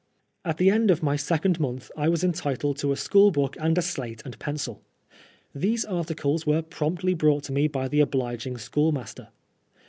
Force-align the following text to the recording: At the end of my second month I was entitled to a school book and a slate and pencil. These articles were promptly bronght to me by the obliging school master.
At 0.43 0.57
the 0.57 0.71
end 0.71 0.89
of 0.89 1.03
my 1.03 1.15
second 1.15 1.59
month 1.59 1.91
I 1.95 2.09
was 2.09 2.23
entitled 2.23 2.77
to 2.77 2.91
a 2.91 2.95
school 2.95 3.29
book 3.29 3.55
and 3.59 3.77
a 3.77 3.83
slate 3.83 4.23
and 4.25 4.39
pencil. 4.39 4.81
These 5.53 5.85
articles 5.85 6.43
were 6.43 6.63
promptly 6.63 7.13
bronght 7.15 7.43
to 7.43 7.51
me 7.53 7.67
by 7.67 7.87
the 7.87 7.99
obliging 8.01 8.57
school 8.57 8.91
master. 8.91 9.27